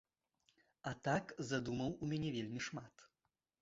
А 0.93 0.95
так 1.09 1.25
задумаў 1.51 1.95
у 2.01 2.13
мяне 2.15 2.29
вельмі 2.41 2.61
шмат. 2.71 2.95